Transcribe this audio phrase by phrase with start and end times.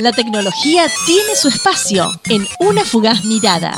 [0.00, 3.76] La tecnología tiene su espacio en una fugaz mirada.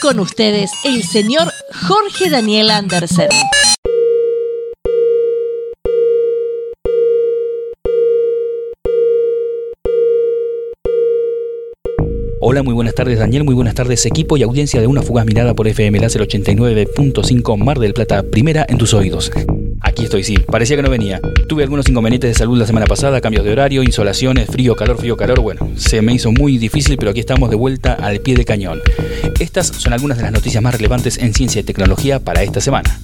[0.00, 1.52] Con ustedes, el señor
[1.86, 3.28] Jorge Daniel Andersen.
[12.40, 15.54] Hola, muy buenas tardes Daniel, muy buenas tardes equipo y audiencia de una fugaz mirada
[15.54, 19.30] por FM Láser 89.5 Mar del Plata, primera en tus oídos.
[20.08, 21.20] Estoy, sí, parecía que no venía.
[21.50, 25.18] Tuve algunos inconvenientes de salud la semana pasada, cambios de horario, insolaciones, frío, calor, frío,
[25.18, 25.40] calor.
[25.40, 28.80] Bueno, se me hizo muy difícil, pero aquí estamos de vuelta al pie de cañón.
[29.38, 32.98] Estas son algunas de las noticias más relevantes en ciencia y tecnología para esta semana.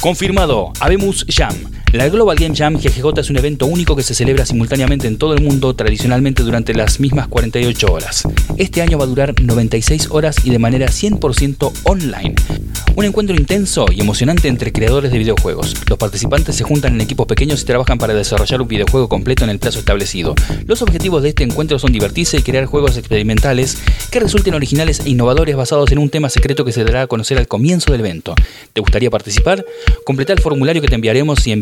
[0.00, 1.54] Confirmado, Abemus Jam
[1.92, 5.34] la Global Game Jam GGJ es un evento único que se celebra simultáneamente en todo
[5.34, 8.22] el mundo, tradicionalmente durante las mismas 48 horas.
[8.58, 12.34] Este año va a durar 96 horas y de manera 100% online.
[12.96, 15.74] Un encuentro intenso y emocionante entre creadores de videojuegos.
[15.88, 19.50] Los participantes se juntan en equipos pequeños y trabajan para desarrollar un videojuego completo en
[19.50, 20.34] el plazo establecido.
[20.66, 23.78] Los objetivos de este encuentro son divertirse y crear juegos experimentales
[24.10, 27.38] que resulten originales e innovadores basados en un tema secreto que se dará a conocer
[27.38, 28.34] al comienzo del evento.
[28.72, 29.64] ¿Te gustaría participar?
[30.04, 31.52] Completa el formulario que te enviaremos si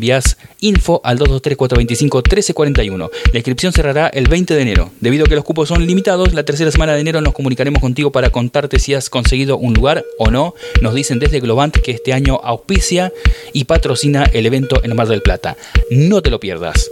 [0.61, 3.11] info al 223-425-1341.
[3.33, 4.91] La inscripción cerrará el 20 de enero.
[5.01, 8.13] Debido a que los cupos son limitados, la tercera semana de enero nos comunicaremos contigo
[8.13, 10.55] para contarte si has conseguido un lugar o no.
[10.83, 13.13] Nos dicen desde Globant que este año auspicia
[13.53, 15.57] y patrocina el evento en Mar del Plata.
[15.91, 16.91] No te lo pierdas.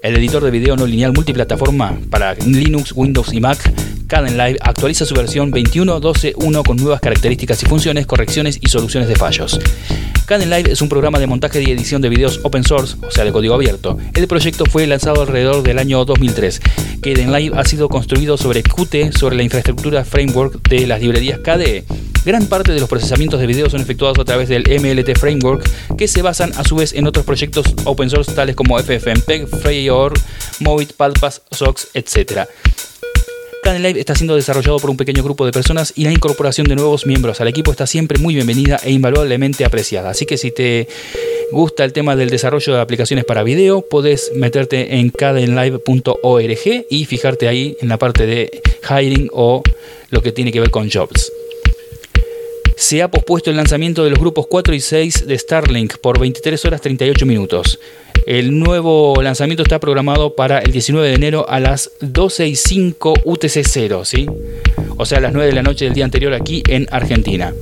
[0.00, 3.58] El editor de video no lineal multiplataforma para Linux, Windows y Mac,
[4.10, 9.58] Live actualiza su versión 21.12.1 con nuevas características y funciones, correcciones y soluciones de fallos.
[10.28, 13.32] Live es un programa de montaje y edición de videos open source, o sea, de
[13.32, 13.98] código abierto.
[14.14, 16.60] El proyecto fue lanzado alrededor del año 2003.
[17.02, 21.84] Live ha sido construido sobre Qt, sobre la infraestructura framework de las librerías KDE.
[22.24, 26.08] Gran parte de los procesamientos de video son efectuados a través del MLT Framework, que
[26.08, 30.12] se basan a su vez en otros proyectos open source tales como FFmpeg, FreeOR,
[30.60, 32.46] Movit, Padpass, SOX, etc.
[33.76, 37.04] Live está siendo desarrollado por un pequeño grupo de personas y la incorporación de nuevos
[37.04, 40.08] miembros al equipo está siempre muy bienvenida e invaluablemente apreciada.
[40.08, 40.88] Así que si te
[41.52, 47.46] gusta el tema del desarrollo de aplicaciones para video, puedes meterte en cadenlive.org y fijarte
[47.46, 49.62] ahí en la parte de hiring o
[50.08, 51.30] lo que tiene que ver con jobs
[52.78, 56.64] se ha pospuesto el lanzamiento de los grupos 4 y 6 de Starlink por 23
[56.64, 57.80] horas 38 minutos.
[58.24, 63.14] El nuevo lanzamiento está programado para el 19 de enero a las 12 y 5
[63.24, 64.26] UTC 0, ¿sí?
[64.96, 67.52] O sea, a las 9 de la noche del día anterior aquí en Argentina.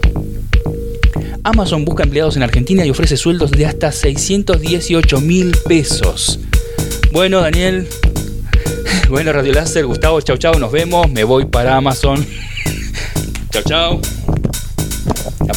[1.45, 6.41] Amazon busca empleados en Argentina y ofrece sueldos de hasta 618 mil pesos.
[7.11, 7.89] Bueno, Daniel.
[9.09, 11.09] Bueno, Radio Láser, Gustavo, chau chau, nos vemos.
[11.11, 12.27] Me voy para Amazon.
[13.51, 14.36] chau chau.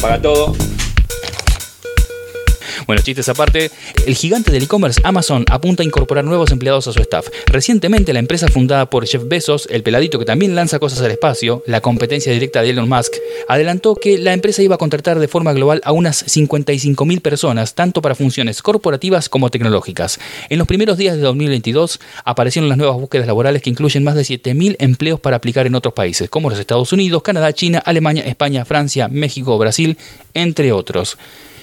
[0.00, 0.69] Apaga todo.
[2.90, 3.70] Bueno, chistes aparte,
[4.04, 7.28] el gigante del e-commerce Amazon apunta a incorporar nuevos empleados a su staff.
[7.46, 11.62] Recientemente, la empresa fundada por Jeff Bezos, el peladito que también lanza cosas al espacio,
[11.66, 13.14] la competencia directa de Elon Musk,
[13.46, 18.02] adelantó que la empresa iba a contratar de forma global a unas 55.000 personas, tanto
[18.02, 20.18] para funciones corporativas como tecnológicas.
[20.48, 24.22] En los primeros días de 2022 aparecieron las nuevas búsquedas laborales que incluyen más de
[24.22, 28.64] 7.000 empleos para aplicar en otros países, como los Estados Unidos, Canadá, China, Alemania, España,
[28.64, 29.96] Francia, México, Brasil,
[30.34, 31.16] entre otros.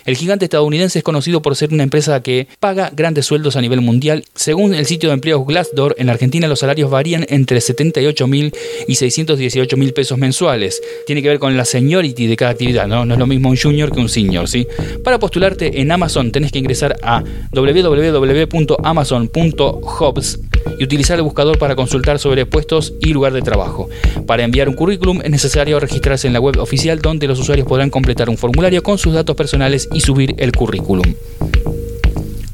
[0.08, 3.82] El gigante estadounidense es conocido por ser una empresa que paga grandes sueldos a nivel
[3.82, 4.24] mundial.
[4.36, 8.54] Según el sitio de empleos Glassdoor, en Argentina los salarios varían entre 78 mil
[8.88, 10.82] y 618 mil pesos mensuales.
[11.06, 13.04] Tiene que ver con la seniority de cada actividad, ¿no?
[13.04, 14.66] No es lo mismo un junior que un senior, ¿sí?
[15.04, 20.40] Para postularte en Amazon tenés que ingresar a www.amazon.jobs
[20.78, 23.90] y utilizar el buscador para consultar sobre puestos y lugar de trabajo.
[24.26, 27.90] Para enviar un currículum es necesario registrarse en la web oficial donde los usuarios podrán
[27.90, 31.14] completar un formulario con sus datos personales y subir el currículum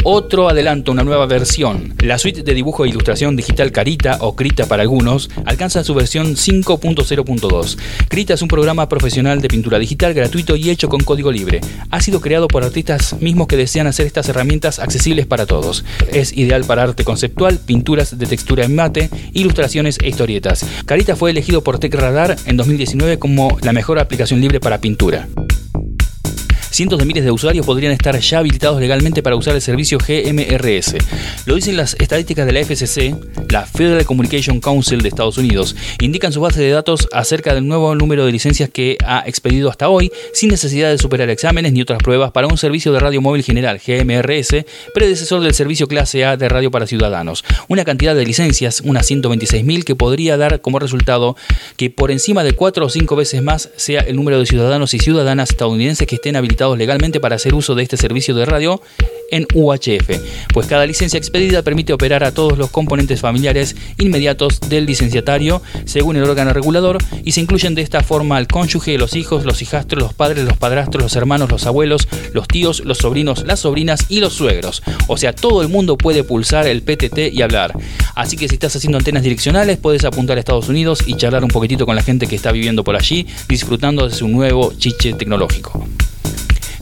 [0.03, 1.93] otro adelanto, una nueva versión.
[1.99, 6.35] La suite de dibujo e ilustración digital Carita o Krita para algunos alcanza su versión
[6.35, 7.77] 5.0.2.
[8.09, 11.61] Krita es un programa profesional de pintura digital gratuito y hecho con código libre.
[11.89, 15.85] Ha sido creado por artistas mismos que desean hacer estas herramientas accesibles para todos.
[16.11, 20.65] Es ideal para arte conceptual, pinturas de textura en mate, ilustraciones e historietas.
[20.85, 25.27] Carita fue elegido por TechRadar en 2019 como la mejor aplicación libre para pintura
[26.73, 30.95] cientos de miles de usuarios podrían estar ya habilitados legalmente para usar el servicio GMRS.
[31.45, 33.15] Lo dicen las estadísticas de la FCC,
[33.51, 35.75] la Federal Communication Council de Estados Unidos.
[36.01, 39.87] Indican su base de datos acerca del nuevo número de licencias que ha expedido hasta
[39.87, 43.43] hoy, sin necesidad de superar exámenes ni otras pruebas para un servicio de radio móvil
[43.43, 44.65] general, GMRS,
[44.95, 47.45] predecesor del servicio clase A de radio para ciudadanos.
[47.67, 51.35] Una cantidad de licencias, unas 126.000, que podría dar como resultado
[51.77, 54.99] que por encima de 4 o 5 veces más sea el número de ciudadanos y
[54.99, 58.81] ciudadanas estadounidenses que estén habilitados legalmente para hacer uso de este servicio de radio
[59.31, 60.09] en UHF,
[60.53, 66.17] pues cada licencia expedida permite operar a todos los componentes familiares inmediatos del licenciatario según
[66.17, 70.01] el órgano regulador y se incluyen de esta forma al cónyuge, los hijos, los hijastros,
[70.01, 74.19] los padres, los padrastros, los hermanos, los abuelos, los tíos, los sobrinos, las sobrinas y
[74.19, 74.83] los suegros.
[75.07, 77.73] O sea, todo el mundo puede pulsar el PTT y hablar.
[78.15, 81.49] Así que si estás haciendo antenas direccionales, puedes apuntar a Estados Unidos y charlar un
[81.49, 85.87] poquitito con la gente que está viviendo por allí, disfrutando de su nuevo chiche tecnológico.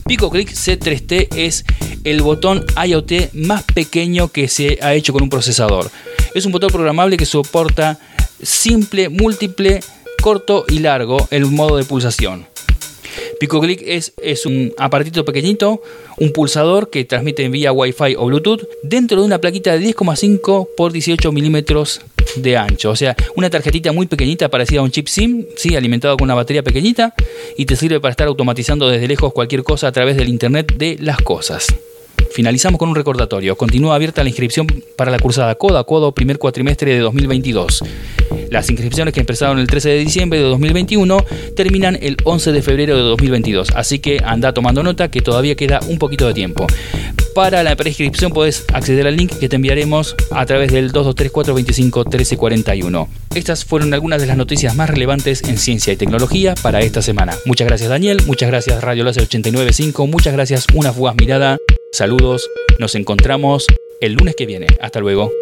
[0.06, 1.64] Pico Click C3T es
[2.04, 5.90] el botón IoT más pequeño que se ha hecho con un procesador.
[6.34, 7.98] Es un botón programable que soporta
[8.42, 9.80] simple, múltiple,
[10.20, 12.51] corto y largo el modo de pulsación.
[13.42, 15.82] PicoClick es, es un aparatito pequeñito,
[16.18, 20.92] un pulsador que transmite vía Wi-Fi o Bluetooth dentro de una plaquita de 10,5 por
[20.92, 22.02] 18 milímetros
[22.36, 22.90] de ancho.
[22.90, 25.74] O sea, una tarjetita muy pequeñita parecida a un chip SIM, ¿sí?
[25.74, 27.16] alimentado con una batería pequeñita
[27.58, 30.98] y te sirve para estar automatizando desde lejos cualquier cosa a través del Internet de
[31.00, 31.66] las cosas.
[32.30, 33.56] Finalizamos con un recordatorio.
[33.56, 37.82] Continúa abierta la inscripción para la cursada CODA CODO primer cuatrimestre de 2022.
[38.52, 41.24] Las inscripciones que empezaron el 13 de diciembre de 2021
[41.56, 45.80] terminan el 11 de febrero de 2022, así que anda tomando nota que todavía queda
[45.88, 46.66] un poquito de tiempo.
[47.34, 53.08] Para la prescripción puedes acceder al link que te enviaremos a través del 2234251341.
[53.34, 57.34] Estas fueron algunas de las noticias más relevantes en ciencia y tecnología para esta semana.
[57.46, 61.56] Muchas gracias Daniel, muchas gracias Radio Láser 895, muchas gracias Una Fugaz Mirada.
[61.90, 63.64] Saludos, nos encontramos
[64.02, 64.66] el lunes que viene.
[64.82, 65.32] Hasta luego.